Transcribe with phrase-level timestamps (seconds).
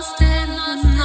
[0.00, 0.99] lost and